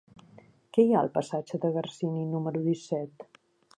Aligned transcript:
Què 0.77 0.85
hi 0.85 0.95
ha 0.95 1.01
al 1.05 1.11
passatge 1.17 1.59
de 1.67 1.71
Garcini 1.75 2.25
número 2.33 2.65
disset? 2.71 3.27